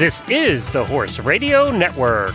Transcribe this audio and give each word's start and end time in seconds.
This 0.00 0.22
is 0.30 0.70
the 0.70 0.82
Horse 0.82 1.18
Radio 1.18 1.70
Network. 1.70 2.34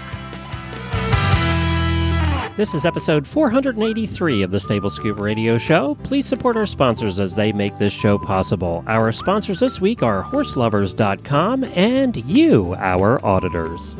This 2.57 2.75
is 2.75 2.85
episode 2.85 3.25
483 3.25 4.43
of 4.43 4.51
the 4.51 4.59
Stable 4.59 4.91
Scoop 4.91 5.19
Radio 5.19 5.57
Show. 5.57 5.95
Please 6.03 6.27
support 6.27 6.57
our 6.57 6.67
sponsors 6.67 7.19
as 7.19 7.33
they 7.33 7.51
make 7.51 7.75
this 7.79 7.91
show 7.91 8.19
possible. 8.19 8.83
Our 8.85 9.11
sponsors 9.11 9.61
this 9.61 9.81
week 9.81 10.03
are 10.03 10.21
horseloverz.com 10.21 11.63
and 11.63 12.15
you, 12.27 12.75
our 12.75 13.25
auditors. 13.25 13.95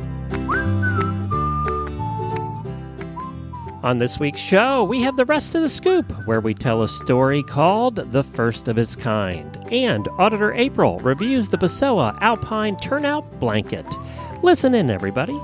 On 3.85 3.99
this 3.99 4.17
week's 4.19 4.39
show, 4.41 4.83
we 4.83 5.03
have 5.03 5.15
the 5.15 5.25
rest 5.25 5.53
of 5.53 5.61
the 5.61 5.69
scoop, 5.69 6.11
where 6.25 6.41
we 6.41 6.55
tell 6.55 6.81
a 6.81 6.87
story 6.87 7.43
called 7.43 7.97
The 8.11 8.23
First 8.23 8.67
of 8.67 8.79
Its 8.79 8.95
Kind. 8.95 9.59
And 9.71 10.07
Auditor 10.17 10.53
April 10.53 10.97
reviews 11.01 11.49
the 11.49 11.59
Pessoa 11.59 12.17
Alpine 12.19 12.77
Turnout 12.77 13.39
Blanket. 13.39 13.85
Listen 14.41 14.73
in, 14.73 14.89
everybody. 14.89 15.39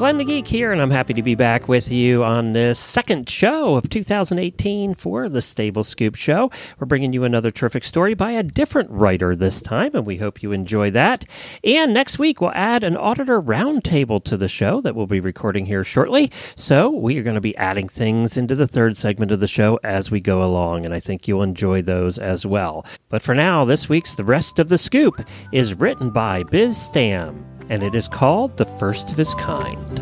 Glenn 0.00 0.16
the 0.16 0.24
Geek 0.24 0.48
here, 0.48 0.72
and 0.72 0.80
I'm 0.80 0.90
happy 0.90 1.12
to 1.12 1.22
be 1.22 1.34
back 1.34 1.68
with 1.68 1.92
you 1.92 2.24
on 2.24 2.54
this 2.54 2.78
second 2.78 3.28
show 3.28 3.74
of 3.74 3.90
2018 3.90 4.94
for 4.94 5.28
the 5.28 5.42
Stable 5.42 5.84
Scoop 5.84 6.14
Show. 6.14 6.50
We're 6.78 6.86
bringing 6.86 7.12
you 7.12 7.24
another 7.24 7.50
terrific 7.50 7.84
story 7.84 8.14
by 8.14 8.30
a 8.30 8.42
different 8.42 8.88
writer 8.90 9.36
this 9.36 9.60
time, 9.60 9.94
and 9.94 10.06
we 10.06 10.16
hope 10.16 10.42
you 10.42 10.52
enjoy 10.52 10.90
that. 10.92 11.26
And 11.62 11.92
next 11.92 12.18
week, 12.18 12.40
we'll 12.40 12.50
add 12.54 12.82
an 12.82 12.96
auditor 12.96 13.42
roundtable 13.42 14.24
to 14.24 14.38
the 14.38 14.48
show 14.48 14.80
that 14.80 14.94
we'll 14.94 15.06
be 15.06 15.20
recording 15.20 15.66
here 15.66 15.84
shortly. 15.84 16.32
So 16.56 16.88
we 16.88 17.18
are 17.18 17.22
going 17.22 17.34
to 17.34 17.42
be 17.42 17.56
adding 17.58 17.86
things 17.86 18.38
into 18.38 18.54
the 18.54 18.66
third 18.66 18.96
segment 18.96 19.32
of 19.32 19.40
the 19.40 19.46
show 19.46 19.78
as 19.84 20.10
we 20.10 20.18
go 20.18 20.42
along, 20.42 20.86
and 20.86 20.94
I 20.94 21.00
think 21.00 21.28
you'll 21.28 21.42
enjoy 21.42 21.82
those 21.82 22.16
as 22.16 22.46
well. 22.46 22.86
But 23.10 23.20
for 23.20 23.34
now, 23.34 23.66
this 23.66 23.90
week's 23.90 24.14
The 24.14 24.24
Rest 24.24 24.58
of 24.58 24.70
the 24.70 24.78
Scoop 24.78 25.20
is 25.52 25.74
written 25.74 26.08
by 26.08 26.44
Biz 26.44 26.74
Stam 26.74 27.49
and 27.70 27.84
it 27.84 27.94
is 27.94 28.08
called 28.08 28.56
The 28.56 28.66
First 28.66 29.12
of 29.12 29.20
Its 29.20 29.32
Kind. 29.34 29.96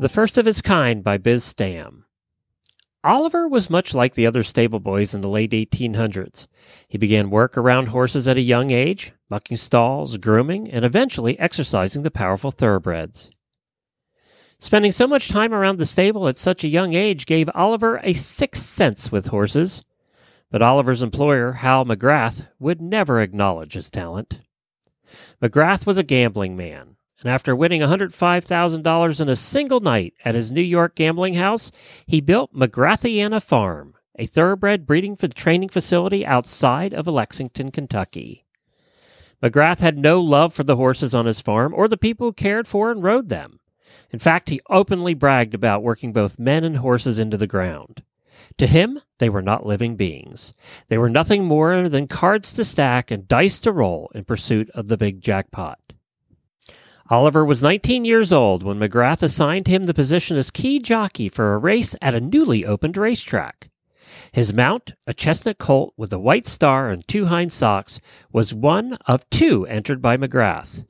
The 0.00 0.08
First 0.08 0.38
of 0.38 0.48
Its 0.48 0.62
Kind 0.62 1.04
by 1.04 1.18
Biz 1.18 1.44
Stam. 1.44 2.06
Oliver 3.04 3.46
was 3.46 3.68
much 3.68 3.94
like 3.94 4.14
the 4.14 4.26
other 4.26 4.42
stable 4.42 4.80
boys 4.80 5.14
in 5.14 5.20
the 5.20 5.28
late 5.28 5.52
1800s. 5.52 6.46
He 6.88 6.96
began 6.96 7.28
work 7.28 7.56
around 7.56 7.88
horses 7.88 8.26
at 8.26 8.38
a 8.38 8.42
young 8.42 8.70
age, 8.70 9.12
mucking 9.28 9.58
stalls, 9.58 10.16
grooming, 10.16 10.70
and 10.70 10.84
eventually 10.84 11.38
exercising 11.38 12.02
the 12.02 12.10
powerful 12.10 12.50
thoroughbreds. 12.50 13.30
Spending 14.58 14.92
so 14.92 15.06
much 15.06 15.28
time 15.28 15.52
around 15.52 15.78
the 15.78 15.86
stable 15.86 16.28
at 16.28 16.36
such 16.38 16.64
a 16.64 16.68
young 16.68 16.94
age 16.94 17.26
gave 17.26 17.48
Oliver 17.54 18.00
a 18.02 18.14
sixth 18.14 18.62
sense 18.62 19.12
with 19.12 19.28
horses, 19.28 19.82
but 20.50 20.62
Oliver's 20.62 21.02
employer, 21.02 21.52
Hal 21.52 21.84
McGrath, 21.84 22.48
would 22.58 22.80
never 22.80 23.20
acknowledge 23.20 23.74
his 23.74 23.90
talent. 23.90 24.40
McGrath 25.40 25.86
was 25.86 25.98
a 25.98 26.02
gambling 26.02 26.56
man, 26.56 26.96
and 27.20 27.30
after 27.30 27.54
winning 27.54 27.80
$105,000 27.80 29.20
in 29.20 29.28
a 29.28 29.36
single 29.36 29.80
night 29.80 30.14
at 30.24 30.34
his 30.34 30.50
New 30.50 30.60
York 30.60 30.94
gambling 30.94 31.34
house, 31.34 31.70
he 32.06 32.20
built 32.20 32.54
McGrathiana 32.54 33.42
Farm, 33.42 33.94
a 34.18 34.26
thoroughbred 34.26 34.86
breeding 34.86 35.16
and 35.20 35.34
training 35.34 35.68
facility 35.68 36.26
outside 36.26 36.92
of 36.92 37.06
Lexington, 37.06 37.70
Kentucky. 37.70 38.44
McGrath 39.42 39.78
had 39.78 39.96
no 39.96 40.20
love 40.20 40.52
for 40.52 40.64
the 40.64 40.76
horses 40.76 41.14
on 41.14 41.26
his 41.26 41.40
farm 41.40 41.72
or 41.74 41.88
the 41.88 41.96
people 41.96 42.26
who 42.26 42.32
cared 42.32 42.68
for 42.68 42.90
and 42.90 43.02
rode 43.02 43.28
them. 43.28 43.60
In 44.10 44.18
fact, 44.18 44.48
he 44.48 44.60
openly 44.68 45.14
bragged 45.14 45.54
about 45.54 45.82
working 45.82 46.12
both 46.12 46.38
men 46.38 46.64
and 46.64 46.78
horses 46.78 47.18
into 47.18 47.36
the 47.36 47.46
ground. 47.46 48.02
To 48.58 48.66
him, 48.66 49.00
they 49.18 49.28
were 49.28 49.42
not 49.42 49.66
living 49.66 49.96
beings. 49.96 50.52
They 50.88 50.98
were 50.98 51.10
nothing 51.10 51.44
more 51.44 51.88
than 51.88 52.08
cards 52.08 52.52
to 52.54 52.64
stack 52.64 53.10
and 53.10 53.28
dice 53.28 53.58
to 53.60 53.72
roll 53.72 54.10
in 54.14 54.24
pursuit 54.24 54.70
of 54.70 54.88
the 54.88 54.96
big 54.96 55.20
jackpot. 55.20 55.78
Oliver 57.10 57.44
was 57.44 57.62
19 57.62 58.04
years 58.04 58.32
old 58.32 58.62
when 58.62 58.78
McGrath 58.78 59.22
assigned 59.22 59.66
him 59.66 59.86
the 59.86 59.94
position 59.94 60.36
as 60.36 60.50
key 60.50 60.78
jockey 60.78 61.28
for 61.28 61.54
a 61.54 61.58
race 61.58 61.96
at 62.00 62.14
a 62.14 62.20
newly 62.20 62.64
opened 62.64 62.96
racetrack. 62.96 63.68
His 64.32 64.54
mount, 64.54 64.92
a 65.06 65.14
chestnut 65.14 65.58
colt 65.58 65.92
with 65.96 66.12
a 66.12 66.18
white 66.20 66.46
star 66.46 66.88
and 66.88 67.06
two 67.06 67.26
hind 67.26 67.52
socks, 67.52 68.00
was 68.32 68.54
one 68.54 68.94
of 69.06 69.28
two 69.28 69.66
entered 69.66 70.00
by 70.00 70.16
McGrath. 70.16 70.86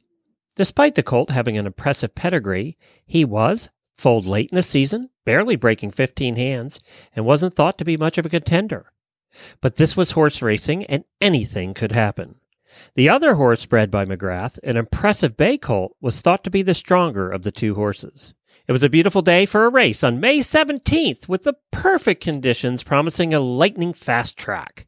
Despite 0.57 0.95
the 0.95 1.03
colt 1.03 1.31
having 1.31 1.57
an 1.57 1.67
impressive 1.67 2.15
pedigree, 2.15 2.77
he 3.07 3.25
was, 3.25 3.71
foaled 4.01 4.27
late 4.27 4.51
in 4.51 4.57
the 4.57 4.63
season, 4.63 5.11
barely 5.25 5.57
breaking 5.57 5.91
15 5.93 6.37
hands, 6.37 6.81
and 7.15 7.25
wasn't 7.25 7.55
thought 7.55 7.79
to 7.79 7.85
be 7.85 7.97
much 7.97 8.19
of 8.19 8.27
a 8.27 8.31
contender. 8.31 8.93
But 9.61 9.77
this 9.77 9.97
was 9.97 10.13
horse 10.13 10.43
racing, 10.43 10.85
and 10.87 11.05
anything 11.21 11.75
could 11.75 11.93
happen. 11.93 12.37
The 12.95 13.09
other 13.09 13.35
horse 13.35 13.67
bred 13.67 13.91
by 13.91 14.05
McGrath, 14.05 14.59
an 14.65 14.77
impressive 14.77 15.37
bay 15.37 15.59
colt, 15.59 15.97
was 16.01 16.21
thought 16.21 16.45
to 16.45 16.51
be 16.51 16.63
the 16.63 16.75
stronger 16.75 17.31
of 17.31 17.43
the 17.43 17.53
two 17.53 17.75
horses. 17.75 18.35
It 18.67 18.73
was 18.73 18.83
a 18.83 18.89
beautiful 18.89 19.23
day 19.23 19.47
for 19.47 19.65
a 19.65 19.71
race 19.71 20.05
on 20.05 20.21
May 20.21 20.39
17th 20.39 21.29
with 21.29 21.43
the 21.43 21.55
perfect 21.71 22.23
conditions 22.23 22.83
promising 22.83 23.35
a 23.35 23.41
lightning 23.41 23.93
fast 23.93 24.37
track. 24.37 24.87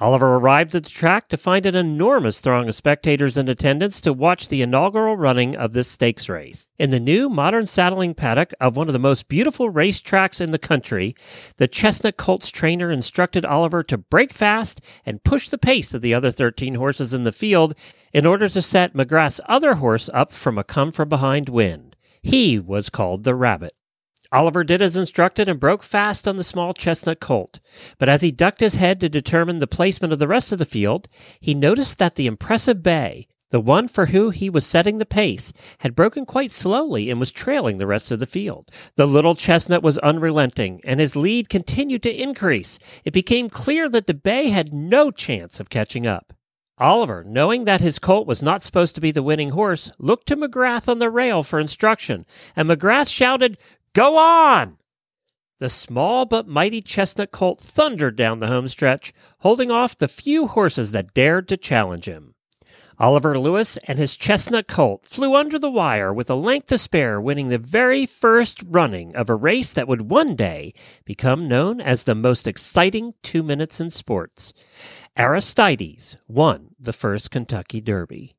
Oliver 0.00 0.36
arrived 0.36 0.74
at 0.74 0.84
the 0.84 0.90
track 0.90 1.28
to 1.28 1.36
find 1.36 1.66
an 1.66 1.76
enormous 1.76 2.40
throng 2.40 2.66
of 2.66 2.74
spectators 2.74 3.36
in 3.36 3.50
attendance 3.50 4.00
to 4.00 4.14
watch 4.14 4.48
the 4.48 4.62
inaugural 4.62 5.14
running 5.14 5.54
of 5.54 5.74
this 5.74 5.88
stakes 5.88 6.26
race. 6.26 6.70
In 6.78 6.88
the 6.88 6.98
new 6.98 7.28
modern 7.28 7.66
saddling 7.66 8.14
paddock 8.14 8.54
of 8.62 8.78
one 8.78 8.88
of 8.88 8.94
the 8.94 8.98
most 8.98 9.28
beautiful 9.28 9.70
racetracks 9.70 10.40
in 10.40 10.52
the 10.52 10.58
country, 10.58 11.14
the 11.58 11.68
Chestnut 11.68 12.16
Colts 12.16 12.50
trainer 12.50 12.90
instructed 12.90 13.44
Oliver 13.44 13.82
to 13.82 13.98
break 13.98 14.32
fast 14.32 14.80
and 15.04 15.22
push 15.22 15.50
the 15.50 15.58
pace 15.58 15.92
of 15.92 16.00
the 16.00 16.14
other 16.14 16.30
13 16.30 16.76
horses 16.76 17.12
in 17.12 17.24
the 17.24 17.30
field 17.30 17.74
in 18.14 18.24
order 18.24 18.48
to 18.48 18.62
set 18.62 18.94
McGrath's 18.94 19.42
other 19.44 19.74
horse 19.74 20.08
up 20.14 20.32
from 20.32 20.56
a 20.56 20.64
come 20.64 20.92
from 20.92 21.10
behind 21.10 21.50
win. 21.50 21.92
He 22.22 22.58
was 22.58 22.88
called 22.88 23.24
the 23.24 23.34
Rabbit. 23.34 23.74
Oliver 24.32 24.62
did 24.62 24.80
as 24.80 24.96
instructed 24.96 25.48
and 25.48 25.58
broke 25.58 25.82
fast 25.82 26.28
on 26.28 26.36
the 26.36 26.44
small 26.44 26.72
chestnut 26.72 27.18
colt. 27.20 27.58
But 27.98 28.08
as 28.08 28.22
he 28.22 28.30
ducked 28.30 28.60
his 28.60 28.76
head 28.76 29.00
to 29.00 29.08
determine 29.08 29.58
the 29.58 29.66
placement 29.66 30.12
of 30.12 30.18
the 30.18 30.28
rest 30.28 30.52
of 30.52 30.58
the 30.58 30.64
field, 30.64 31.08
he 31.40 31.54
noticed 31.54 31.98
that 31.98 32.14
the 32.14 32.26
impressive 32.26 32.82
bay, 32.82 33.26
the 33.50 33.60
one 33.60 33.88
for 33.88 34.06
whom 34.06 34.30
he 34.30 34.48
was 34.48 34.64
setting 34.64 34.98
the 34.98 35.06
pace, 35.06 35.52
had 35.78 35.96
broken 35.96 36.24
quite 36.24 36.52
slowly 36.52 37.10
and 37.10 37.18
was 37.18 37.32
trailing 37.32 37.78
the 37.78 37.86
rest 37.86 38.12
of 38.12 38.20
the 38.20 38.26
field. 38.26 38.70
The 38.94 39.06
little 39.06 39.34
chestnut 39.34 39.82
was 39.82 39.98
unrelenting, 39.98 40.80
and 40.84 41.00
his 41.00 41.16
lead 41.16 41.48
continued 41.48 42.04
to 42.04 42.22
increase. 42.22 42.78
It 43.04 43.12
became 43.12 43.50
clear 43.50 43.88
that 43.88 44.06
the 44.06 44.14
bay 44.14 44.50
had 44.50 44.72
no 44.72 45.10
chance 45.10 45.58
of 45.58 45.70
catching 45.70 46.06
up. 46.06 46.32
Oliver, 46.78 47.22
knowing 47.24 47.64
that 47.64 47.82
his 47.82 47.98
colt 47.98 48.26
was 48.26 48.42
not 48.42 48.62
supposed 48.62 48.94
to 48.94 49.02
be 49.02 49.10
the 49.10 49.22
winning 49.22 49.50
horse, 49.50 49.92
looked 49.98 50.26
to 50.28 50.36
McGrath 50.36 50.88
on 50.88 50.98
the 50.98 51.10
rail 51.10 51.42
for 51.42 51.60
instruction, 51.60 52.24
and 52.56 52.70
McGrath 52.70 53.10
shouted, 53.10 53.58
Go 53.94 54.16
on! 54.16 54.76
The 55.58 55.68
small 55.68 56.24
but 56.24 56.46
mighty 56.46 56.80
chestnut 56.80 57.32
colt 57.32 57.60
thundered 57.60 58.16
down 58.16 58.40
the 58.40 58.46
home 58.46 58.68
stretch, 58.68 59.12
holding 59.40 59.70
off 59.70 59.98
the 59.98 60.08
few 60.08 60.46
horses 60.46 60.92
that 60.92 61.12
dared 61.12 61.48
to 61.48 61.56
challenge 61.56 62.06
him. 62.06 62.34
Oliver 62.98 63.38
Lewis 63.38 63.78
and 63.84 63.98
his 63.98 64.16
chestnut 64.16 64.68
colt 64.68 65.06
flew 65.06 65.34
under 65.34 65.58
the 65.58 65.70
wire 65.70 66.12
with 66.12 66.30
a 66.30 66.34
length 66.34 66.66
to 66.68 66.78
spare, 66.78 67.20
winning 67.20 67.48
the 67.48 67.58
very 67.58 68.06
first 68.06 68.62
running 68.66 69.16
of 69.16 69.28
a 69.28 69.34
race 69.34 69.72
that 69.72 69.88
would 69.88 70.10
one 70.10 70.36
day 70.36 70.72
become 71.04 71.48
known 71.48 71.80
as 71.80 72.04
the 72.04 72.14
most 72.14 72.46
exciting 72.46 73.14
two 73.22 73.42
minutes 73.42 73.80
in 73.80 73.90
sports. 73.90 74.52
Aristides 75.16 76.16
won 76.28 76.74
the 76.78 76.92
first 76.92 77.30
Kentucky 77.30 77.80
Derby. 77.80 78.36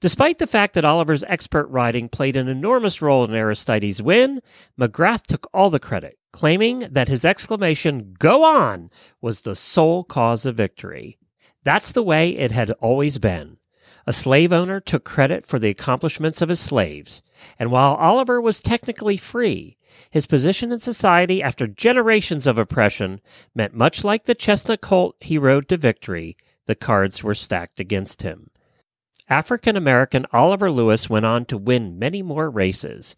Despite 0.00 0.38
the 0.38 0.46
fact 0.46 0.74
that 0.74 0.84
Oliver's 0.84 1.24
expert 1.24 1.66
riding 1.68 2.08
played 2.08 2.36
an 2.36 2.48
enormous 2.48 3.00
role 3.00 3.24
in 3.24 3.34
Aristides' 3.34 4.02
win, 4.02 4.40
McGrath 4.78 5.26
took 5.26 5.48
all 5.54 5.70
the 5.70 5.80
credit, 5.80 6.18
claiming 6.32 6.88
that 6.90 7.08
his 7.08 7.24
exclamation, 7.24 8.14
Go 8.18 8.44
on! 8.44 8.90
was 9.20 9.42
the 9.42 9.54
sole 9.54 10.04
cause 10.04 10.44
of 10.46 10.56
victory. 10.56 11.18
That's 11.64 11.92
the 11.92 12.02
way 12.02 12.36
it 12.36 12.52
had 12.52 12.70
always 12.72 13.18
been. 13.18 13.58
A 14.06 14.12
slave 14.12 14.52
owner 14.52 14.80
took 14.80 15.04
credit 15.04 15.44
for 15.44 15.58
the 15.58 15.68
accomplishments 15.68 16.40
of 16.40 16.48
his 16.48 16.60
slaves, 16.60 17.22
and 17.58 17.70
while 17.70 17.94
Oliver 17.94 18.40
was 18.40 18.60
technically 18.60 19.16
free, 19.16 19.76
his 20.10 20.26
position 20.26 20.72
in 20.72 20.80
society 20.80 21.42
after 21.42 21.66
generations 21.66 22.46
of 22.46 22.58
oppression 22.58 23.20
meant 23.54 23.74
much 23.74 24.02
like 24.02 24.24
the 24.24 24.34
chestnut 24.34 24.80
colt 24.80 25.16
he 25.20 25.38
rode 25.38 25.68
to 25.68 25.76
victory, 25.76 26.36
the 26.66 26.74
cards 26.74 27.22
were 27.22 27.34
stacked 27.34 27.80
against 27.80 28.22
him. 28.22 28.50
African 29.30 29.76
American 29.76 30.26
Oliver 30.32 30.72
Lewis 30.72 31.08
went 31.08 31.24
on 31.24 31.44
to 31.46 31.56
win 31.56 32.00
many 32.00 32.20
more 32.20 32.50
races, 32.50 33.14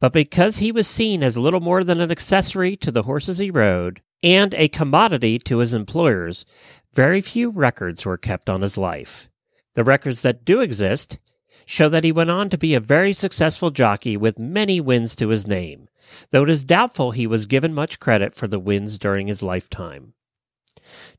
but 0.00 0.12
because 0.12 0.56
he 0.56 0.72
was 0.72 0.88
seen 0.88 1.22
as 1.22 1.38
little 1.38 1.60
more 1.60 1.84
than 1.84 2.00
an 2.00 2.10
accessory 2.10 2.74
to 2.76 2.90
the 2.90 3.04
horses 3.04 3.38
he 3.38 3.48
rode 3.48 4.02
and 4.24 4.54
a 4.54 4.66
commodity 4.66 5.38
to 5.38 5.58
his 5.58 5.72
employers, 5.72 6.44
very 6.92 7.20
few 7.20 7.48
records 7.48 8.04
were 8.04 8.16
kept 8.16 8.50
on 8.50 8.60
his 8.62 8.76
life. 8.76 9.28
The 9.74 9.84
records 9.84 10.22
that 10.22 10.44
do 10.44 10.60
exist 10.60 11.18
show 11.64 11.88
that 11.88 12.04
he 12.04 12.10
went 12.10 12.30
on 12.30 12.50
to 12.50 12.58
be 12.58 12.74
a 12.74 12.80
very 12.80 13.12
successful 13.12 13.70
jockey 13.70 14.16
with 14.16 14.40
many 14.40 14.80
wins 14.80 15.14
to 15.14 15.28
his 15.28 15.46
name, 15.46 15.88
though 16.30 16.42
it 16.42 16.50
is 16.50 16.64
doubtful 16.64 17.12
he 17.12 17.26
was 17.26 17.46
given 17.46 17.72
much 17.72 18.00
credit 18.00 18.34
for 18.34 18.48
the 18.48 18.58
wins 18.58 18.98
during 18.98 19.28
his 19.28 19.44
lifetime. 19.44 20.14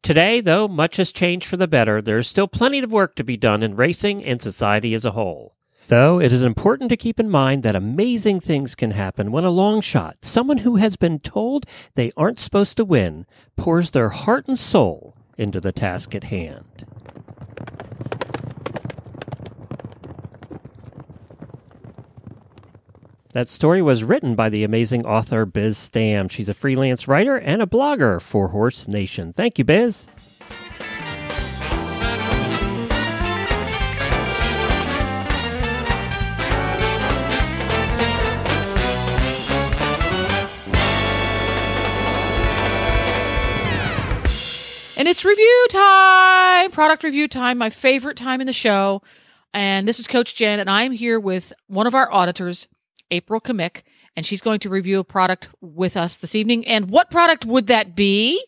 Today, 0.02 0.42
though 0.42 0.68
much 0.68 0.98
has 0.98 1.12
changed 1.12 1.46
for 1.46 1.58
the 1.58 1.68
better, 1.68 2.02
there 2.02 2.18
is 2.18 2.28
still 2.28 2.48
plenty 2.48 2.80
of 2.80 2.92
work 2.92 3.16
to 3.16 3.24
be 3.24 3.38
done 3.38 3.64
in 3.64 3.76
racing 3.76 4.24
and 4.24 4.42
society 4.42 4.94
as 4.94 5.06
a 5.06 5.12
whole. 5.12 5.56
Though 5.88 6.20
it 6.20 6.32
is 6.32 6.44
important 6.44 6.90
to 6.90 6.98
keep 6.98 7.20
in 7.20 7.30
mind 7.30 7.64
that 7.64 7.76
amazing 7.76 8.40
things 8.40 8.74
can 8.74 8.92
happen 8.92 9.32
when 9.32 9.44
a 9.44 9.50
long 9.50 9.82
shot, 9.82 10.18
someone 10.22 10.60
who 10.60 10.78
has 10.78 10.96
been 10.96 11.20
told 11.20 11.66
they 11.96 12.12
aren't 12.16 12.40
supposed 12.40 12.78
to 12.78 12.86
win, 12.86 13.26
pours 13.58 13.92
their 13.92 14.10
heart 14.10 14.48
and 14.48 14.58
soul 14.58 15.16
into 15.38 15.60
the 15.60 15.72
task 15.72 16.16
at 16.16 16.26
hand. 16.26 16.86
That 23.34 23.50
story 23.50 23.82
was 23.82 24.04
written 24.04 24.36
by 24.36 24.50
the 24.50 24.64
amazing 24.64 25.08
author 25.08 25.48
Biz 25.48 25.76
Stam. 25.76 26.30
She's 26.30 26.50
a 26.50 26.54
freelance 26.54 27.08
writer 27.08 27.36
and 27.36 27.64
a 27.64 27.66
blogger 27.66 28.22
for 28.22 28.50
Horse 28.50 28.88
Nation. 28.88 29.34
Thank 29.34 29.58
you, 29.58 29.66
Biz. 29.66 30.06
And 44.96 45.08
it's 45.08 45.26
review 45.26 45.68
time, 45.72 46.70
product 46.70 47.04
review 47.04 47.28
time, 47.28 47.58
my 47.58 47.72
favorite 47.72 48.16
time 48.16 48.42
in 48.42 48.48
the 48.48 48.54
show. 48.54 49.02
And 49.56 49.88
this 49.88 50.00
is 50.00 50.06
Coach 50.06 50.36
Jen, 50.36 50.60
and 50.60 50.70
I'm 50.70 50.92
here 50.92 51.20
with 51.20 51.52
one 51.66 51.88
of 51.88 51.96
our 51.96 52.14
auditors, 52.14 52.68
April 53.12 53.42
Kamick, 53.42 53.84
and 54.16 54.26
she's 54.26 54.42
going 54.42 54.60
to 54.60 54.70
review 54.70 55.00
a 55.00 55.04
product 55.04 55.50
with 55.62 55.98
us 55.98 56.18
this 56.18 56.36
evening. 56.36 56.66
And 56.66 56.90
what 56.90 57.12
product 57.12 57.46
would 57.46 57.68
that 57.68 57.96
be? 57.96 58.44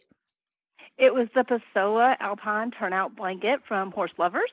It 0.98 1.14
was 1.14 1.28
the 1.36 1.44
Pessoa 1.44 2.16
Alpine 2.20 2.72
Turnout 2.72 3.16
Blanket 3.16 3.60
from 3.68 3.92
Horse 3.92 4.12
Lovers. 4.18 4.50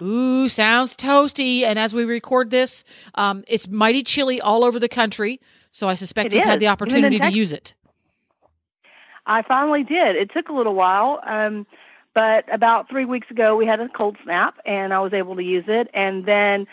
Ooh, 0.00 0.48
sounds 0.48 0.96
toasty. 0.96 1.62
And 1.62 1.78
as 1.78 1.94
we 1.94 2.04
record 2.04 2.50
this, 2.50 2.84
um, 3.14 3.44
it's 3.46 3.68
mighty 3.68 4.02
chilly 4.02 4.40
all 4.40 4.64
over 4.64 4.78
the 4.78 4.88
country. 4.88 5.40
So 5.70 5.88
I 5.88 5.94
suspect 5.94 6.32
It 6.32 6.36
you've 6.36 6.44
had 6.44 6.60
the 6.60 6.68
opportunity 6.68 7.18
to 7.18 7.30
use 7.30 7.52
it. 7.52 7.74
I 9.26 9.42
finally 9.42 9.82
did. 9.82 10.16
It 10.16 10.30
took 10.32 10.48
a 10.48 10.52
little 10.52 10.74
while, 10.74 11.20
um, 11.26 11.66
but 12.14 12.44
about 12.52 12.88
three 12.88 13.04
weeks 13.04 13.30
ago 13.30 13.56
we 13.56 13.66
had 13.66 13.80
a 13.80 13.88
cold 13.88 14.16
snap, 14.22 14.56
and 14.66 14.92
I 14.92 15.00
was 15.00 15.12
able 15.12 15.36
to 15.36 15.42
use 15.42 15.64
it. 15.66 15.88
And 15.94 16.26
then 16.26 16.66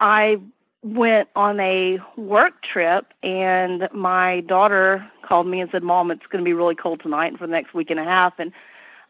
I 0.00 0.36
went 0.82 1.28
on 1.34 1.58
a 1.60 1.98
work 2.16 2.54
trip, 2.62 3.06
and 3.22 3.88
my 3.92 4.40
daughter 4.42 5.06
called 5.26 5.46
me 5.46 5.60
and 5.60 5.70
said, 5.70 5.82
"Mom, 5.82 6.10
it's 6.10 6.26
going 6.30 6.42
to 6.42 6.48
be 6.48 6.52
really 6.52 6.74
cold 6.74 7.00
tonight 7.02 7.28
and 7.28 7.38
for 7.38 7.46
the 7.46 7.52
next 7.52 7.74
week 7.74 7.90
and 7.90 8.00
a 8.00 8.04
half." 8.04 8.34
And 8.38 8.52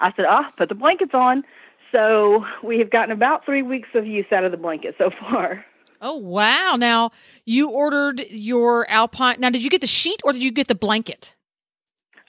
I 0.01 0.13
said, 0.15 0.25
"Ah, 0.29 0.53
put 0.57 0.69
the 0.69 0.75
blankets 0.75 1.13
on." 1.15 1.45
So 1.93 2.45
we 2.63 2.79
have 2.79 2.91
gotten 2.91 3.13
about 3.13 3.45
three 3.45 3.63
weeks 3.63 3.89
of 3.95 4.07
use 4.07 4.27
out 4.33 4.45
of 4.45 4.51
the 4.51 4.59
blanket 4.59 4.95
so 4.99 5.11
far. 5.21 5.65
Oh, 6.01 6.17
wow. 6.17 6.77
Now, 6.79 7.11
you 7.45 7.71
ordered 7.71 8.25
your 8.31 8.89
Alpine. 8.89 9.41
Now, 9.41 9.51
did 9.51 9.65
you 9.65 9.71
get 9.71 9.81
the 9.81 9.87
sheet 9.87 10.21
or 10.23 10.33
did 10.33 10.43
you 10.43 10.53
get 10.53 10.69
the 10.69 10.75
blanket? 10.75 11.35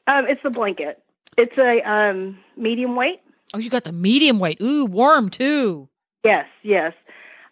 Um, 0.07 0.25
it's 0.27 0.41
the 0.41 0.49
blanket. 0.49 1.03
It's 1.37 1.59
a 1.59 1.81
um, 1.87 2.39
medium 2.57 2.95
weight. 2.95 3.21
Oh, 3.53 3.59
you 3.59 3.69
got 3.69 3.83
the 3.83 3.91
medium 3.91 4.39
weight. 4.39 4.59
Ooh, 4.61 4.85
warm 4.85 5.29
too. 5.29 5.87
Yes, 6.23 6.47
yes. 6.63 6.93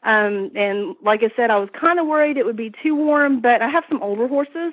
Um, 0.07 0.51
and 0.55 0.95
like 1.03 1.19
I 1.21 1.35
said, 1.35 1.51
I 1.51 1.59
was 1.59 1.67
kind 1.77 1.99
of 1.99 2.07
worried 2.07 2.37
it 2.37 2.45
would 2.45 2.55
be 2.55 2.71
too 2.81 2.95
warm, 2.95 3.41
but 3.41 3.61
I 3.61 3.67
have 3.67 3.83
some 3.89 4.01
older 4.01 4.25
horses, 4.25 4.71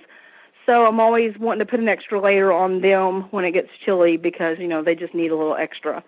so 0.65 0.87
I'm 0.87 1.01
always 1.01 1.35
wanting 1.41 1.59
to 1.59 1.71
put 1.71 1.81
an 1.81 1.89
extra 1.89 2.21
layer 2.21 2.53
on 2.53 2.83
them 2.83 3.23
when 3.33 3.45
it 3.45 3.51
gets 3.51 3.69
chilly 3.85 4.17
because 4.17 4.59
you 4.61 4.69
know 4.69 4.85
they 4.85 4.95
just 4.95 5.13
need 5.13 5.33
a 5.33 5.37
little 5.37 5.57
extra. 5.57 6.05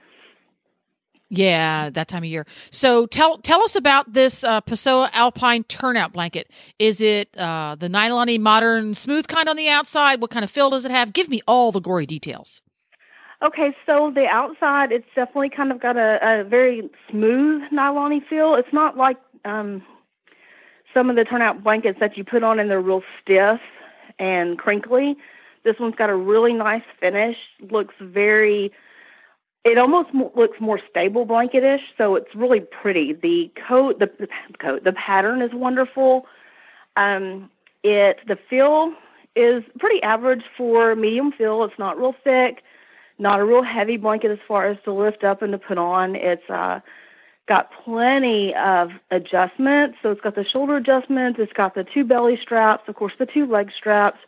Yeah, 1.28 1.90
that 1.90 2.06
time 2.06 2.22
of 2.22 2.28
year. 2.28 2.46
So 2.70 3.06
tell 3.06 3.38
tell 3.38 3.62
us 3.62 3.74
about 3.74 4.12
this 4.12 4.44
uh, 4.44 4.60
Pessoa 4.60 5.10
Alpine 5.12 5.64
turnout 5.64 6.12
blanket. 6.12 6.48
Is 6.78 7.00
it 7.00 7.36
uh, 7.36 7.74
the 7.76 7.88
nylon 7.88 8.40
modern 8.40 8.94
smooth 8.94 9.26
kind 9.26 9.48
on 9.48 9.56
the 9.56 9.68
outside? 9.68 10.20
What 10.20 10.30
kind 10.30 10.44
of 10.44 10.52
fill 10.52 10.70
does 10.70 10.84
it 10.84 10.92
have? 10.92 11.12
Give 11.12 11.28
me 11.28 11.42
all 11.48 11.72
the 11.72 11.80
gory 11.80 12.06
details. 12.06 12.62
Okay, 13.42 13.76
so 13.84 14.10
the 14.14 14.26
outside, 14.26 14.92
it's 14.92 15.06
definitely 15.14 15.50
kind 15.50 15.70
of 15.70 15.80
got 15.80 15.96
a, 15.96 16.18
a 16.22 16.44
very 16.44 16.88
smooth 17.10 17.62
nylon 17.70 18.22
feel. 18.30 18.54
It's 18.54 18.72
not 18.72 18.96
like 18.96 19.18
um, 19.44 19.82
some 20.94 21.10
of 21.10 21.16
the 21.16 21.24
turnout 21.24 21.62
blankets 21.62 21.98
that 22.00 22.16
you 22.16 22.24
put 22.24 22.42
on 22.42 22.58
and 22.58 22.70
they're 22.70 22.80
real 22.80 23.02
stiff 23.20 23.60
and 24.18 24.58
crinkly. 24.58 25.16
This 25.64 25.76
one's 25.78 25.96
got 25.96 26.08
a 26.08 26.16
really 26.16 26.54
nice 26.54 26.84
finish. 26.98 27.36
Looks 27.70 27.94
very. 28.00 28.72
It 29.64 29.78
almost 29.78 30.14
mo- 30.14 30.32
looks 30.34 30.58
more 30.60 30.80
stable 30.88 31.26
blanketish, 31.26 31.80
so 31.98 32.14
it's 32.14 32.34
really 32.34 32.60
pretty. 32.60 33.12
The 33.12 33.50
coat, 33.68 33.98
the, 33.98 34.08
the 34.18 34.28
coat, 34.58 34.84
the 34.84 34.92
pattern 34.92 35.42
is 35.42 35.50
wonderful. 35.52 36.24
Um, 36.96 37.50
it 37.82 38.20
the 38.26 38.38
feel 38.48 38.94
is 39.34 39.62
pretty 39.78 40.02
average 40.02 40.44
for 40.56 40.94
medium 40.94 41.32
feel. 41.32 41.64
It's 41.64 41.78
not 41.78 41.98
real 41.98 42.14
thick 42.24 42.62
not 43.18 43.40
a 43.40 43.44
real 43.44 43.62
heavy 43.62 43.96
blanket 43.96 44.30
as 44.30 44.38
far 44.46 44.68
as 44.68 44.76
to 44.84 44.92
lift 44.92 45.24
up 45.24 45.42
and 45.42 45.52
to 45.52 45.58
put 45.58 45.78
on. 45.78 46.14
It's 46.16 46.48
uh, 46.50 46.80
got 47.48 47.70
plenty 47.84 48.54
of 48.54 48.90
adjustments. 49.10 49.98
So 50.02 50.10
it's 50.10 50.20
got 50.20 50.34
the 50.34 50.44
shoulder 50.44 50.76
adjustments, 50.76 51.38
it's 51.40 51.52
got 51.52 51.74
the 51.74 51.84
two 51.94 52.04
belly 52.04 52.38
straps, 52.42 52.84
of 52.88 52.94
course, 52.94 53.12
the 53.18 53.26
two 53.26 53.46
leg 53.46 53.70
straps, 53.76 54.18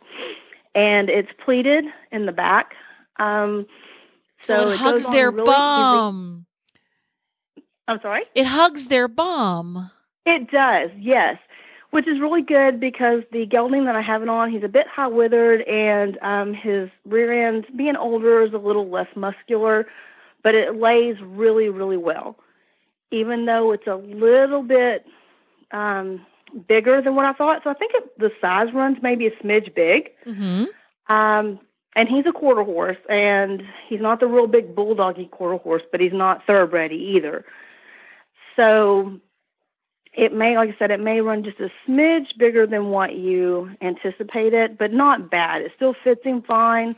and 0.75 1.09
it's 1.09 1.29
pleated 1.43 1.85
in 2.11 2.25
the 2.25 2.31
back. 2.31 2.71
Um, 3.19 3.65
so, 4.41 4.53
So, 4.55 4.61
it, 4.61 4.65
goes 4.71 4.77
hugs 4.79 5.07
their 5.07 5.31
really 5.31 5.43
easy- 5.43 5.51
bum. 5.51 6.45
I'm 7.87 7.99
sorry? 8.01 8.21
It 8.35 8.45
hugs 8.45 8.85
their 8.85 9.07
bum. 9.07 9.89
It 10.25 10.51
does, 10.51 10.91
yes. 10.97 11.37
Which 11.91 12.07
is 12.07 12.19
really 12.19 12.43
good 12.43 12.79
because 12.79 13.23
the 13.31 13.47
gelding 13.47 13.85
that 13.85 13.95
I 13.95 14.01
have 14.01 14.21
it 14.21 14.29
on, 14.29 14.51
he's 14.51 14.63
a 14.63 14.67
bit 14.67 14.85
high 14.87 15.07
withered 15.07 15.61
and 15.61 16.17
um 16.21 16.53
his 16.53 16.89
rear 17.05 17.47
end, 17.47 17.65
being 17.75 17.95
older, 17.95 18.43
is 18.43 18.53
a 18.53 18.57
little 18.57 18.87
less 18.89 19.07
muscular, 19.15 19.87
but 20.43 20.53
it 20.55 20.75
lays 20.75 21.15
really, 21.21 21.69
really 21.69 21.97
well. 21.97 22.37
Even 23.11 23.45
though 23.45 23.71
it's 23.71 23.87
a 23.87 23.95
little 23.95 24.61
bit 24.61 25.05
um 25.71 26.25
bigger 26.67 27.01
than 27.01 27.15
what 27.15 27.25
I 27.25 27.33
thought. 27.33 27.61
So 27.63 27.69
I 27.69 27.73
think 27.73 27.93
it, 27.95 28.19
the 28.19 28.31
size 28.39 28.73
runs 28.73 28.97
maybe 29.01 29.27
a 29.27 29.31
smidge 29.43 29.73
big. 29.73 30.11
hmm 30.25 30.65
Um 31.07 31.59
and 31.95 32.07
he's 32.07 32.25
a 32.27 32.31
quarter 32.31 32.63
horse 32.63 32.97
and 33.09 33.63
he's 33.87 33.99
not 33.99 34.19
the 34.19 34.27
real 34.27 34.47
big 34.47 34.75
bulldoggy 34.75 35.29
quarter 35.31 35.57
horse, 35.57 35.81
but 35.91 35.99
he's 35.99 36.13
not 36.13 36.45
thoroughbred 36.45 36.91
either. 36.91 37.43
So 38.55 39.19
it 40.13 40.33
may, 40.33 40.57
like 40.57 40.69
I 40.69 40.75
said, 40.79 40.91
it 40.91 40.99
may 40.99 41.21
run 41.21 41.43
just 41.43 41.59
a 41.59 41.69
smidge 41.87 42.37
bigger 42.37 42.65
than 42.65 42.89
what 42.89 43.15
you 43.15 43.71
anticipated, 43.81 44.77
but 44.77 44.91
not 44.91 45.29
bad. 45.29 45.61
It 45.61 45.71
still 45.75 45.95
fits 46.03 46.23
him 46.23 46.41
fine. 46.41 46.95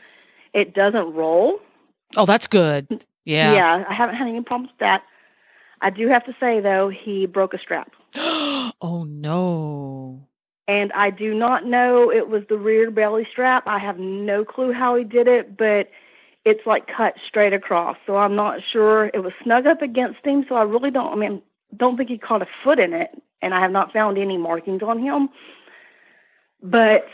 It 0.53 0.73
doesn't 0.73 1.13
roll. 1.13 1.59
Oh, 2.15 2.25
that's 2.25 2.47
good. 2.47 3.05
Yeah. 3.23 3.53
yeah, 3.53 3.85
I 3.87 3.93
haven't 3.93 4.15
had 4.15 4.27
any 4.27 4.41
problems 4.41 4.71
with 4.71 4.79
that. 4.79 5.03
I 5.81 5.89
do 5.89 6.07
have 6.07 6.25
to 6.25 6.35
say 6.39 6.59
though, 6.59 6.89
he 6.89 7.25
broke 7.25 7.53
a 7.53 7.59
strap. 7.59 7.91
oh 8.15 9.05
no. 9.07 10.27
And 10.67 10.91
I 10.93 11.09
do 11.09 11.33
not 11.33 11.65
know 11.65 12.11
it 12.11 12.29
was 12.29 12.43
the 12.47 12.57
rear 12.57 12.91
belly 12.91 13.27
strap. 13.31 13.63
I 13.67 13.79
have 13.79 13.99
no 13.99 14.45
clue 14.45 14.73
how 14.73 14.95
he 14.95 15.03
did 15.03 15.27
it, 15.27 15.57
but 15.57 15.89
it's 16.45 16.65
like 16.65 16.87
cut 16.87 17.15
straight 17.27 17.53
across. 17.53 17.97
So 18.05 18.15
I'm 18.17 18.35
not 18.35 18.59
sure. 18.71 19.11
It 19.13 19.19
was 19.19 19.33
snug 19.43 19.67
up 19.67 19.81
against 19.81 20.25
him, 20.25 20.45
so 20.47 20.55
I 20.55 20.63
really 20.63 20.91
don't 20.91 21.13
I 21.13 21.15
mean 21.15 21.41
don't 21.75 21.97
think 21.97 22.09
he 22.09 22.17
caught 22.17 22.41
a 22.41 22.47
foot 22.63 22.79
in 22.79 22.93
it 22.93 23.09
and 23.41 23.53
I 23.53 23.61
have 23.61 23.71
not 23.71 23.91
found 23.93 24.17
any 24.17 24.37
markings 24.37 24.81
on 24.83 24.99
him. 24.99 25.29
But 26.63 27.05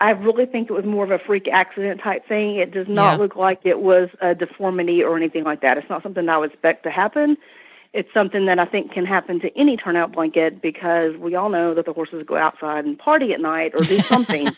I 0.00 0.10
really 0.10 0.46
think 0.46 0.70
it 0.70 0.72
was 0.72 0.84
more 0.84 1.04
of 1.04 1.10
a 1.10 1.18
freak 1.18 1.48
accident 1.52 2.00
type 2.02 2.26
thing. 2.28 2.56
It 2.56 2.72
does 2.72 2.86
not 2.88 3.12
Yeah. 3.14 3.22
look 3.22 3.36
like 3.36 3.60
it 3.64 3.80
was 3.80 4.08
a 4.20 4.34
deformity 4.34 5.02
or 5.02 5.16
anything 5.16 5.44
like 5.44 5.60
that. 5.60 5.78
It's 5.78 5.88
not 5.90 6.02
something 6.02 6.28
I 6.28 6.38
would 6.38 6.52
expect 6.52 6.82
to 6.84 6.90
happen. 6.90 7.36
It's 7.92 8.08
something 8.14 8.46
that 8.46 8.58
I 8.58 8.64
think 8.64 8.92
can 8.92 9.04
happen 9.04 9.38
to 9.40 9.56
any 9.58 9.76
turnout 9.76 10.12
blanket 10.12 10.62
because 10.62 11.14
we 11.18 11.34
all 11.34 11.50
know 11.50 11.74
that 11.74 11.84
the 11.84 11.92
horses 11.92 12.24
go 12.26 12.36
outside 12.36 12.84
and 12.84 12.98
party 12.98 13.32
at 13.34 13.40
night 13.40 13.72
or 13.74 13.84
do 13.84 14.00
something. 14.08 14.56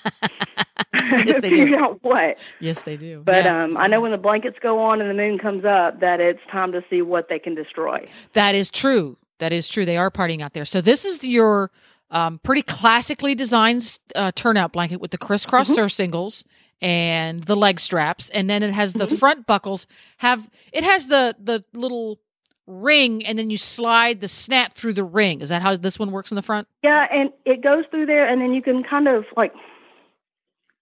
Yes, 0.95 1.41
they 1.43 1.51
Figure 1.51 1.67
do. 1.77 1.77
out 1.77 1.99
what. 2.03 2.39
Yes, 2.61 2.83
they 2.83 2.97
do. 2.97 3.23
But 3.25 3.45
Yeah. 3.45 3.65
um, 3.65 3.77
I 3.77 3.87
know 3.89 4.01
when 4.01 4.13
the 4.13 4.19
blankets 4.19 4.59
go 4.61 4.79
on 4.79 5.01
and 5.01 5.11
the 5.11 5.15
moon 5.15 5.39
comes 5.39 5.65
up 5.65 6.01
that 6.01 6.21
it's 6.21 6.41
time 6.51 6.71
to 6.73 6.85
see 6.89 7.03
what 7.03 7.29
they 7.29 7.39
can 7.39 7.55
destroy. 7.55 8.07
That 8.35 8.55
is 8.55 8.71
true. 8.71 9.17
That 9.39 9.53
is 9.53 9.69
true. 9.69 9.85
They 9.85 9.97
are 9.97 10.11
partying 10.11 10.43
out 10.43 10.53
there. 10.53 10.65
So 10.65 10.81
this 10.81 11.05
is 11.05 11.25
your 11.25 11.71
um, 12.11 12.39
pretty 12.45 12.63
classically 12.63 13.35
designed 13.35 13.99
uh, 14.15 14.31
turnout 14.37 14.73
blanket 14.73 15.01
with 15.01 15.11
the 15.11 15.19
crisscross 15.19 15.69
Mhm. 15.71 15.75
surcingles 15.77 16.45
and 16.81 17.43
the 17.45 17.57
leg 17.57 17.81
straps, 17.81 18.31
and 18.31 18.49
then 18.49 18.63
it 18.63 18.73
has 18.73 18.93
the 18.93 19.07
Mhm. 19.07 19.19
front 19.19 19.47
buckles. 19.47 19.87
Have 20.19 20.49
it 20.73 20.85
has 20.85 21.09
the 21.09 21.35
the 21.41 21.65
little 21.73 22.21
ring, 22.67 23.25
and 23.27 23.39
then 23.39 23.51
you 23.51 23.57
slide 23.57 24.21
the 24.21 24.29
snap 24.29 24.75
through 24.75 24.93
the 24.93 25.03
ring. 25.05 25.41
Is 25.41 25.49
that 25.49 25.63
how 25.63 25.77
this 25.77 25.99
one 25.99 26.13
works 26.13 26.31
in 26.31 26.37
the 26.37 26.43
front? 26.43 26.69
Yeah, 26.83 27.07
and 27.11 27.31
it 27.45 27.63
goes 27.63 27.85
through 27.91 28.07
there, 28.07 28.27
and 28.29 28.41
then 28.41 28.55
you 28.55 28.63
can 28.63 28.85
kind 28.85 29.09
of 29.09 29.25
like 29.37 29.53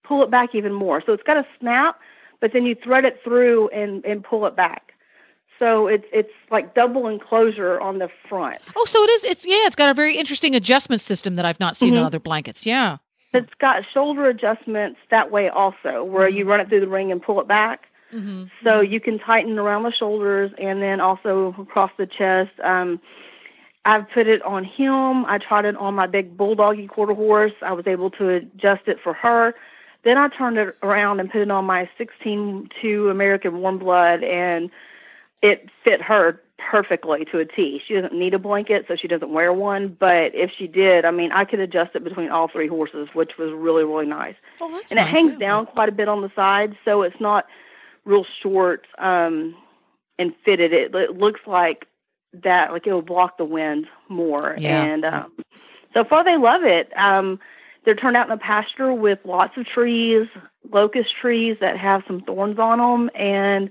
pull 0.03 0.23
it 0.23 0.29
back 0.29 0.53
even 0.53 0.73
more. 0.73 1.01
So 1.05 1.13
it's 1.13 1.23
got 1.23 1.37
a 1.37 1.45
snap, 1.59 1.99
but 2.41 2.51
then 2.53 2.65
you 2.65 2.75
thread 2.75 3.05
it 3.05 3.21
through 3.23 3.69
and 3.69 4.05
and 4.05 4.23
pull 4.23 4.45
it 4.45 4.55
back. 4.55 4.92
So 5.63 5.87
it's 5.87 6.03
it's 6.11 6.29
like 6.51 6.75
double 6.75 7.07
enclosure 7.07 7.79
on 7.79 7.99
the 7.99 8.09
front. 8.27 8.59
Oh, 8.75 8.83
so 8.85 9.01
it 9.03 9.09
is. 9.11 9.23
It's 9.23 9.45
yeah. 9.45 9.65
It's 9.67 9.75
got 9.77 9.89
a 9.89 9.93
very 9.93 10.17
interesting 10.17 10.55
adjustment 10.55 11.01
system 11.01 11.37
that 11.37 11.45
I've 11.45 11.59
not 11.59 11.77
seen 11.77 11.95
on 11.95 12.03
Mhm. 12.03 12.07
other 12.07 12.19
blankets. 12.19 12.65
Yeah. 12.65 12.97
It's 13.33 13.53
got 13.59 13.83
shoulder 13.93 14.27
adjustments 14.27 14.99
that 15.09 15.31
way 15.31 15.47
also, 15.49 16.03
where 16.03 16.27
you 16.27 16.43
run 16.45 16.59
it 16.59 16.67
through 16.69 16.81
the 16.81 16.87
ring 16.87 17.11
and 17.11 17.21
pull 17.21 17.39
it 17.39 17.47
back. 17.47 17.85
Mm-hmm. 18.13 18.43
So 18.63 18.81
you 18.81 18.99
can 18.99 19.17
tighten 19.19 19.57
around 19.57 19.83
the 19.83 19.91
shoulders 19.91 20.51
and 20.61 20.81
then 20.81 20.99
also 20.99 21.55
across 21.57 21.91
the 21.97 22.05
chest. 22.05 22.51
Um, 22.63 22.99
I've 23.85 24.05
put 24.13 24.27
it 24.27 24.41
on 24.43 24.63
him. 24.65 25.25
I 25.25 25.37
tried 25.39 25.65
it 25.65 25.75
on 25.77 25.93
my 25.95 26.07
big 26.07 26.37
bulldoggy 26.37 26.87
quarter 26.89 27.13
horse. 27.15 27.53
I 27.61 27.71
was 27.73 27.87
able 27.87 28.09
to 28.11 28.29
adjust 28.29 28.87
it 28.87 28.97
for 29.03 29.13
her. 29.13 29.55
Then 30.03 30.17
I 30.17 30.27
turned 30.27 30.57
it 30.57 30.75
around 30.83 31.19
and 31.21 31.31
put 31.31 31.41
it 31.41 31.49
on 31.49 31.65
my 31.65 31.89
16-2 31.97 33.09
American 33.09 33.59
Warm 33.61 33.79
Blood, 33.79 34.21
and 34.23 34.69
it 35.43 35.69
fit 35.83 36.01
her 36.01 36.41
perfectly 36.71 37.25
to 37.25 37.39
a 37.39 37.45
T. 37.45 37.81
She 37.85 37.93
doesn't 37.93 38.13
need 38.13 38.33
a 38.33 38.39
blanket, 38.39 38.85
so 38.87 38.95
she 38.95 39.09
doesn't 39.09 39.31
wear 39.31 39.51
one. 39.51 39.95
But 39.99 40.33
if 40.33 40.49
she 40.57 40.65
did, 40.65 41.03
I 41.03 41.11
mean, 41.11 41.31
I 41.33 41.43
could 41.43 41.59
adjust 41.59 41.91
it 41.95 42.03
between 42.03 42.29
all 42.29 42.47
three 42.47 42.67
horses, 42.67 43.09
which 43.13 43.33
was 43.37 43.51
really, 43.53 43.83
really 43.83 44.07
nice 44.07 44.35
Oh, 44.61 44.71
that's 44.71 44.91
and 44.91 44.99
it 44.99 45.05
hangs 45.05 45.33
yeah. 45.33 45.47
down 45.47 45.65
quite 45.67 45.89
a 45.89 45.91
bit 45.91 46.07
on 46.07 46.21
the 46.21 46.31
side, 46.35 46.75
so 46.85 47.01
it's 47.01 47.19
not 47.19 47.45
real 48.05 48.25
short 48.41 48.87
um, 48.97 49.55
and 50.17 50.33
fitted. 50.45 50.71
It, 50.71 50.95
it 50.95 51.17
looks 51.17 51.41
like 51.45 51.85
that, 52.43 52.71
like 52.71 52.87
it 52.87 52.93
will 52.93 53.01
block 53.01 53.37
the 53.37 53.45
wind 53.45 53.87
more. 54.07 54.55
Yeah. 54.57 54.83
And 54.83 55.03
um, 55.03 55.33
so 55.93 56.05
far, 56.05 56.23
they 56.23 56.37
love 56.37 56.63
it. 56.63 56.95
Um, 56.97 57.39
they're 57.83 57.95
turned 57.95 58.15
out 58.15 58.27
in 58.27 58.31
a 58.31 58.37
pasture 58.37 58.93
with 58.93 59.19
lots 59.25 59.57
of 59.57 59.65
trees, 59.65 60.27
locust 60.71 61.09
trees 61.21 61.57
that 61.59 61.77
have 61.77 62.03
some 62.07 62.21
thorns 62.21 62.57
on 62.57 62.77
them, 62.79 63.09
and 63.13 63.69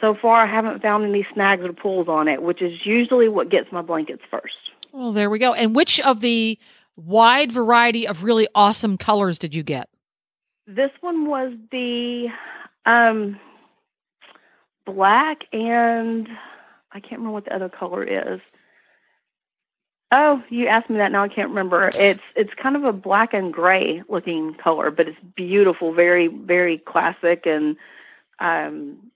so 0.00 0.14
far, 0.20 0.44
I 0.44 0.46
haven't 0.46 0.82
found 0.82 1.04
any 1.04 1.26
snags 1.34 1.64
or 1.64 1.72
pulls 1.72 2.08
on 2.08 2.28
it, 2.28 2.42
which 2.42 2.62
is 2.62 2.72
usually 2.84 3.28
what 3.28 3.50
gets 3.50 3.72
my 3.72 3.82
blankets 3.82 4.22
first. 4.30 4.54
Well, 4.92 5.12
there 5.12 5.30
we 5.30 5.38
go. 5.38 5.52
And 5.52 5.74
which 5.74 6.00
of 6.00 6.20
the 6.20 6.58
wide 6.96 7.52
variety 7.52 8.06
of 8.06 8.22
really 8.22 8.48
awesome 8.54 8.96
colors 8.96 9.38
did 9.38 9.54
you 9.54 9.62
get? 9.62 9.88
This 10.66 10.90
one 11.00 11.26
was 11.26 11.52
the 11.70 12.28
um, 12.86 13.38
black 14.86 15.38
and 15.52 16.28
I 16.92 17.00
can't 17.00 17.20
remember 17.20 17.32
what 17.32 17.44
the 17.44 17.54
other 17.54 17.68
color 17.68 18.04
is. 18.04 18.40
Oh, 20.10 20.42
you 20.48 20.68
asked 20.68 20.88
me 20.88 20.96
that 20.96 21.12
now 21.12 21.24
I 21.24 21.28
can't 21.28 21.50
remember. 21.50 21.90
It's 21.94 22.22
it's 22.34 22.52
kind 22.62 22.76
of 22.76 22.84
a 22.84 22.94
black 22.94 23.34
and 23.34 23.52
gray 23.52 24.02
looking 24.08 24.54
color, 24.54 24.90
but 24.90 25.06
it's 25.06 25.18
beautiful, 25.36 25.92
very 25.92 26.28
very 26.28 26.78
classic 26.78 27.44
and 27.44 27.76
um 28.40 29.10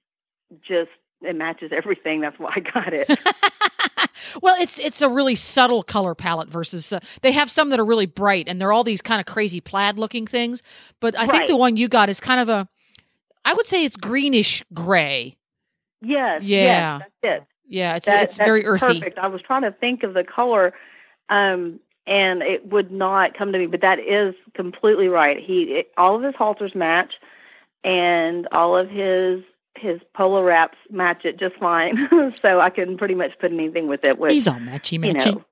just 0.67 0.91
it 1.23 1.37
matches 1.37 1.71
everything. 1.75 2.21
That's 2.21 2.39
why 2.39 2.53
I 2.57 2.61
got 2.61 2.93
it. 2.93 3.09
well, 4.43 4.57
it's 4.61 4.79
it's 4.79 5.01
a 5.03 5.09
really 5.09 5.37
subtle 5.37 5.83
color 5.83 6.15
palette 6.15 6.49
versus 6.49 6.93
uh, 6.93 7.01
they 7.23 7.33
have 7.33 7.51
some 7.51 7.71
that 7.71 7.79
are 7.81 7.85
really 7.85 8.07
bright 8.07 8.49
and 8.49 8.61
they're 8.61 8.73
all 8.73 8.85
these 8.85 9.03
kind 9.03 9.21
of 9.21 9.27
crazy 9.27 9.61
plaid 9.61 9.99
looking 9.99 10.27
things. 10.27 10.63
But 11.01 11.19
I 11.19 11.27
think 11.27 11.47
the 11.47 11.57
one 11.57 11.77
you 11.77 11.89
got 11.89 12.09
is 12.09 12.21
kind 12.21 12.41
of 12.41 12.49
a, 12.49 12.69
I 13.45 13.55
would 13.55 13.67
say 13.67 13.85
it's 13.85 13.97
greenish 13.97 14.65
gray. 14.75 15.37
yes, 16.01 16.43
Yeah. 16.43 16.99
yes, 16.99 17.01
that's 17.23 17.37
it. 17.41 17.47
Yeah, 17.69 17.97
it's 17.97 18.07
That- 18.07 18.23
it's 18.25 18.37
very 18.37 18.67
earthy. 18.67 19.01
Perfect. 19.01 19.19
I 19.19 19.29
was 19.29 19.41
trying 19.43 19.63
to 19.63 19.73
think 19.73 20.03
of 20.03 20.15
the 20.15 20.25
color, 20.25 20.75
um, 21.29 21.79
and 22.07 22.43
it 22.43 22.67
would 22.67 22.91
not 22.91 23.35
come 23.39 23.53
to 23.53 23.59
me. 23.59 23.67
But 23.67 23.81
that 23.83 23.99
is 24.01 24.35
completely 24.55 25.07
right. 25.09 25.39
He 25.39 25.63
it, 25.79 25.93
all 25.97 26.17
of 26.17 26.23
his 26.23 26.35
halters 26.37 26.75
match, 26.75 27.15
and 27.85 28.47
all 28.49 28.77
of 28.77 28.89
his 28.91 29.43
his 29.76 30.00
polo 30.14 30.43
wraps 30.43 30.79
match 30.91 31.25
it 31.25 31.38
just 31.38 31.57
fine. 31.57 32.09
so 32.43 32.61
I 32.61 32.71
can 32.71 32.97
pretty 32.97 33.14
much 33.14 33.33
put 33.41 33.52
anything 33.52 33.88
with 33.88 34.05
it. 34.05 34.19
With 34.19 34.33
He's 34.33 34.47
all 34.49 34.55
matchy 34.55 34.93
you 34.93 35.00
matchy. 35.00 35.35
know, 35.35 35.45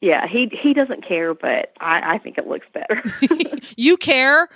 yeah, 0.00 0.28
he 0.28 0.48
he 0.62 0.74
doesn't 0.74 1.04
care, 1.06 1.34
but 1.34 1.72
I 1.80 2.14
I 2.14 2.18
think 2.18 2.38
it 2.38 2.46
looks 2.46 2.66
better. 2.72 3.02
you 3.76 3.96
care? 3.96 4.48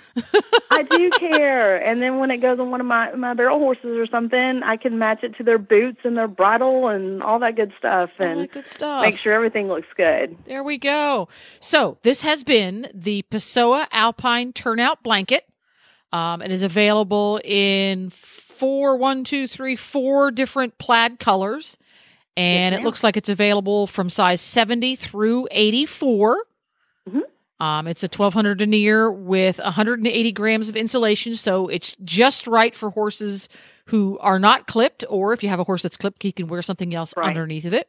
I 0.71 0.83
do 0.83 1.09
care. 1.19 1.75
And 1.75 2.01
then 2.01 2.19
when 2.19 2.31
it 2.31 2.37
goes 2.37 2.59
on 2.59 2.71
one 2.71 2.79
of 2.79 2.87
my 2.87 3.11
my 3.13 3.33
barrel 3.33 3.59
horses 3.59 3.97
or 3.97 4.07
something, 4.07 4.61
I 4.63 4.77
can 4.77 4.97
match 4.99 5.21
it 5.21 5.35
to 5.37 5.43
their 5.43 5.57
boots 5.57 5.99
and 6.05 6.15
their 6.15 6.29
bridle 6.29 6.87
and 6.87 7.21
all 7.21 7.39
that 7.39 7.57
good 7.57 7.73
stuff, 7.77 8.11
All 8.19 8.25
and 8.25 8.41
that 8.41 8.51
good 8.53 8.67
stuff. 8.67 9.01
make 9.01 9.17
sure 9.17 9.33
everything 9.33 9.67
looks 9.67 9.87
good. 9.97 10.37
There 10.45 10.63
we 10.63 10.77
go. 10.77 11.27
So 11.59 11.97
this 12.03 12.21
has 12.21 12.43
been 12.45 12.87
the 12.93 13.23
Pessoa 13.29 13.87
Alpine 13.91 14.53
Turnout 14.53 15.03
Blanket. 15.03 15.45
Um, 16.13 16.41
it 16.41 16.51
is 16.51 16.63
available 16.63 17.41
in 17.43 18.11
four, 18.53 18.95
one, 18.97 19.23
two, 19.23 19.47
three, 19.47 19.75
four 19.75 20.31
different 20.31 20.77
plaid 20.77 21.19
colors, 21.19 21.77
and 22.37 22.73
Yes, 22.73 22.81
it 22.81 22.85
looks 22.85 23.03
like 23.03 23.17
it's 23.17 23.29
available 23.29 23.87
from 23.87 24.09
size 24.09 24.41
seventy 24.41 24.95
through 24.95 25.47
eighty-four. 25.51 26.43
Mhm. 27.09 27.21
Um, 27.59 27.87
it's 27.87 28.03
a 28.03 28.07
1200 28.07 28.57
denier 28.57 29.09
with 29.11 29.59
180 29.59 30.31
grams 30.33 30.67
of 30.69 30.75
insulation, 30.75 31.35
so 31.35 31.67
it's 31.69 31.95
just 32.03 32.45
right 32.47 32.75
for 32.75 32.89
horses 32.89 33.47
who 33.85 34.17
are 34.19 34.39
not 34.39 34.67
clipped, 34.67 35.05
or 35.09 35.31
if 35.33 35.43
you 35.43 35.49
have 35.49 35.59
a 35.59 35.63
horse 35.63 35.81
that's 35.83 35.95
clipped, 35.95 36.23
he 36.23 36.31
can 36.31 36.47
wear 36.47 36.61
something 36.61 36.93
else 36.93 37.13
Right. 37.15 37.27
underneath 37.27 37.65
of 37.65 37.73
it. 37.73 37.87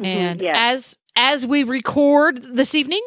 Mhm, 0.00 0.06
And 0.06 0.42
yes. 0.42 0.56
as 0.58 0.96
as 1.16 1.44
we 1.46 1.64
record 1.64 2.40
this 2.54 2.74
evening, 2.74 3.02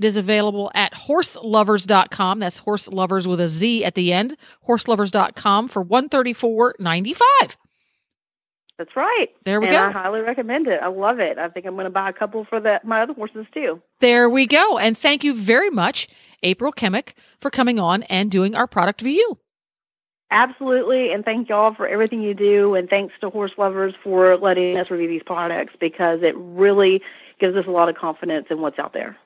it 0.00 0.04
is 0.06 0.16
available 0.16 0.70
at 0.74 0.94
horseloverz.com. 0.94 2.38
That's 2.38 2.60
horse 2.60 2.88
lovers 2.88 3.28
with 3.28 3.38
a 3.38 3.48
Z 3.48 3.84
at 3.84 3.94
the 3.94 4.14
end. 4.14 4.38
Horseloverz.com 4.66 5.68
for 5.68 5.84
134.95. 5.84 7.20
That's 8.78 8.96
right. 8.96 9.26
There 9.44 9.60
we 9.60 9.66
and 9.66 9.72
go. 9.72 9.78
I 9.78 9.90
highly 9.90 10.20
recommend 10.20 10.68
it. 10.68 10.80
I 10.82 10.88
love 10.88 11.20
it. 11.20 11.36
I 11.36 11.50
think 11.50 11.66
I'm 11.66 11.74
going 11.74 11.84
to 11.84 11.90
buy 11.90 12.08
a 12.08 12.14
couple 12.14 12.46
for 12.46 12.60
the, 12.60 12.80
my 12.82 13.02
other 13.02 13.12
horses 13.12 13.44
too. 13.52 13.82
There 14.00 14.30
we 14.30 14.46
go. 14.46 14.78
And 14.78 14.96
thank 14.96 15.22
you 15.22 15.34
very 15.34 15.68
much, 15.68 16.08
April 16.42 16.72
Kemick, 16.72 17.12
for 17.38 17.50
coming 17.50 17.78
on 17.78 18.04
and 18.04 18.30
doing 18.30 18.54
our 18.54 18.66
product 18.66 19.02
review. 19.02 19.36
Absolutely. 20.30 21.12
And 21.12 21.26
thank 21.26 21.50
y'all 21.50 21.74
for 21.74 21.86
everything 21.86 22.22
you 22.22 22.32
do. 22.32 22.74
And 22.74 22.88
thanks 22.88 23.12
to 23.20 23.28
Horse 23.28 23.52
Lovers 23.58 23.92
for 24.02 24.38
letting 24.38 24.78
us 24.78 24.90
review 24.90 25.08
these 25.08 25.24
products 25.26 25.74
because 25.78 26.20
it 26.22 26.34
really 26.38 27.02
gives 27.38 27.54
us 27.54 27.66
a 27.68 27.70
lot 27.70 27.90
of 27.90 27.96
confidence 27.96 28.46
in 28.48 28.62
what's 28.62 28.78
out 28.78 28.94
there. 28.94 29.18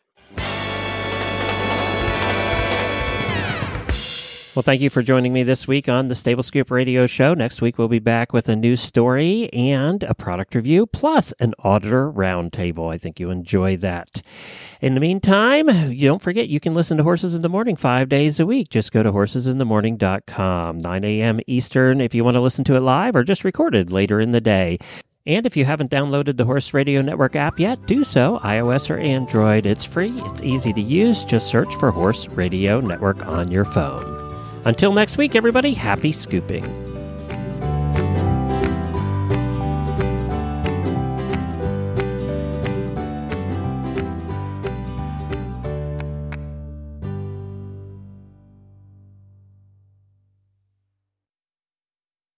Well, 4.54 4.62
thank 4.62 4.80
you 4.80 4.88
for 4.88 5.02
joining 5.02 5.32
me 5.32 5.42
this 5.42 5.66
week 5.66 5.88
on 5.88 6.06
the 6.06 6.14
Stable 6.14 6.44
Scoop 6.44 6.70
Radio 6.70 7.08
Show. 7.08 7.34
Next 7.34 7.60
week, 7.60 7.76
we'll 7.76 7.88
be 7.88 7.98
back 7.98 8.32
with 8.32 8.48
a 8.48 8.54
new 8.54 8.76
story 8.76 9.52
and 9.52 10.00
a 10.04 10.14
product 10.14 10.54
review, 10.54 10.86
plus 10.86 11.32
an 11.40 11.54
auditor 11.58 12.08
roundtable. 12.08 12.94
I 12.94 12.96
think 12.96 13.18
you 13.18 13.30
enjoy 13.30 13.76
that. 13.78 14.22
In 14.80 14.94
the 14.94 15.00
meantime, 15.00 15.90
you 15.90 16.06
don't 16.06 16.22
forget 16.22 16.46
you 16.46 16.60
can 16.60 16.72
listen 16.72 16.98
to 16.98 17.02
Horses 17.02 17.34
in 17.34 17.42
the 17.42 17.48
Morning 17.48 17.74
five 17.74 18.08
days 18.08 18.38
a 18.38 18.46
week. 18.46 18.68
Just 18.68 18.92
go 18.92 19.02
to 19.02 19.10
horsesinthemorning.com, 19.10 20.78
9 20.78 21.04
a.m. 21.04 21.40
Eastern 21.48 22.00
if 22.00 22.14
you 22.14 22.22
want 22.22 22.36
to 22.36 22.40
listen 22.40 22.62
to 22.66 22.76
it 22.76 22.80
live 22.80 23.16
or 23.16 23.24
just 23.24 23.42
recorded 23.42 23.90
later 23.90 24.20
in 24.20 24.30
the 24.30 24.40
day. 24.40 24.78
And 25.26 25.46
if 25.46 25.56
you 25.56 25.64
haven't 25.64 25.90
downloaded 25.90 26.36
the 26.36 26.44
Horse 26.44 26.72
Radio 26.72 27.02
Network 27.02 27.34
app 27.34 27.58
yet, 27.58 27.84
do 27.86 28.04
so, 28.04 28.38
iOS 28.44 28.88
or 28.88 28.98
Android. 28.98 29.66
It's 29.66 29.84
free, 29.84 30.12
it's 30.26 30.42
easy 30.42 30.72
to 30.74 30.80
use. 30.80 31.24
Just 31.24 31.48
search 31.48 31.74
for 31.74 31.90
Horse 31.90 32.28
Radio 32.28 32.78
Network 32.78 33.26
on 33.26 33.50
your 33.50 33.64
phone. 33.64 34.23
Until 34.64 34.92
next 34.92 35.18
week, 35.18 35.34
everybody, 35.36 35.74
happy 35.74 36.12
scooping. 36.12 36.83